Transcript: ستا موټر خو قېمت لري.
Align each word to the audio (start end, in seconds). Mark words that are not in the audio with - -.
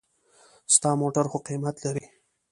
ستا 0.75 0.89
موټر 1.01 1.25
خو 1.31 1.37
قېمت 1.47 1.75
لري. 1.85 2.05